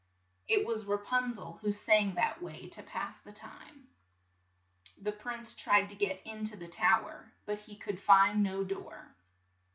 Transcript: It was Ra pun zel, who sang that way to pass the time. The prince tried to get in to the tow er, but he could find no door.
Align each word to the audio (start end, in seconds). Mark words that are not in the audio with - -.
It 0.47 0.65
was 0.65 0.83
Ra 0.85 0.97
pun 0.97 1.31
zel, 1.31 1.59
who 1.61 1.71
sang 1.71 2.15
that 2.15 2.41
way 2.41 2.67
to 2.69 2.81
pass 2.81 3.19
the 3.19 3.31
time. 3.31 3.87
The 4.99 5.11
prince 5.11 5.53
tried 5.55 5.89
to 5.89 5.95
get 5.95 6.25
in 6.25 6.43
to 6.45 6.57
the 6.57 6.67
tow 6.67 7.05
er, 7.05 7.31
but 7.45 7.59
he 7.59 7.75
could 7.75 8.01
find 8.01 8.41
no 8.41 8.63
door. 8.63 9.13